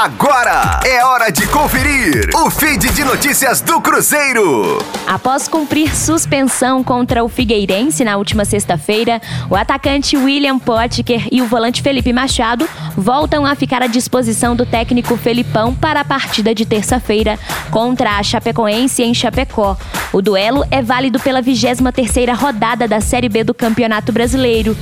[0.00, 4.78] Agora é hora de conferir o feed de notícias do Cruzeiro.
[5.04, 11.46] Após cumprir suspensão contra o Figueirense na última sexta-feira, o atacante William Potker e o
[11.46, 16.64] volante Felipe Machado voltam a ficar à disposição do técnico Felipão para a partida de
[16.64, 17.36] terça-feira
[17.72, 19.76] contra a Chapecoense em Chapecó.
[20.12, 24.76] O duelo é válido pela 23ª rodada da Série B do Campeonato Brasileiro.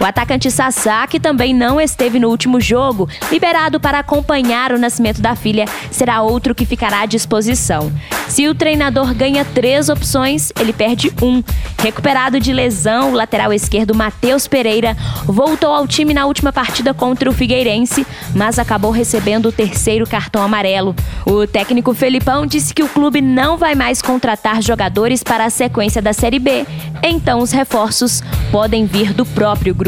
[0.00, 5.20] O atacante Sassá, que também não esteve no último jogo, liberado para acompanhar o nascimento
[5.20, 7.92] da filha, será outro que ficará à disposição.
[8.28, 11.42] Se o treinador ganha três opções, ele perde um.
[11.82, 17.28] Recuperado de lesão, o lateral esquerdo Matheus Pereira voltou ao time na última partida contra
[17.28, 20.94] o Figueirense, mas acabou recebendo o terceiro cartão amarelo.
[21.26, 26.00] O técnico Felipão disse que o clube não vai mais contratar jogadores para a sequência
[26.00, 26.66] da Série B,
[27.02, 28.22] então os reforços
[28.52, 29.87] podem vir do próprio grupo.